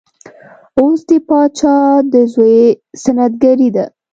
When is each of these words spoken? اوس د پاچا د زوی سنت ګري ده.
اوس 0.79 0.99
د 1.09 1.11
پاچا 1.27 1.75
د 2.13 2.13
زوی 2.33 2.59
سنت 3.03 3.31
ګري 3.43 3.69
ده. 3.75 3.85